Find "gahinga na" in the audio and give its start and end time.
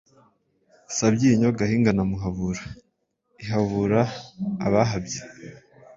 1.59-2.03